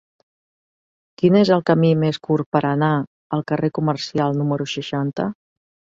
[1.21, 2.91] Quin és el camí més curt per anar
[3.37, 5.29] al carrer Comercial número seixanta?